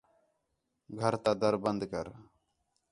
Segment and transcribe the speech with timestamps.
[0.99, 2.07] گھر تا در بند کر